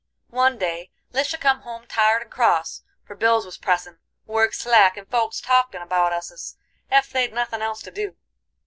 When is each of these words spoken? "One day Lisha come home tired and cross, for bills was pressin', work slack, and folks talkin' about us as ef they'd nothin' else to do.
"One 0.31 0.57
day 0.57 0.89
Lisha 1.13 1.39
come 1.39 1.59
home 1.61 1.85
tired 1.85 2.23
and 2.23 2.31
cross, 2.31 2.81
for 3.05 3.15
bills 3.15 3.45
was 3.45 3.59
pressin', 3.59 3.99
work 4.25 4.55
slack, 4.55 4.97
and 4.97 5.07
folks 5.07 5.39
talkin' 5.39 5.83
about 5.83 6.11
us 6.11 6.31
as 6.31 6.57
ef 6.89 7.11
they'd 7.11 7.31
nothin' 7.35 7.61
else 7.61 7.83
to 7.83 7.91
do. 7.91 8.15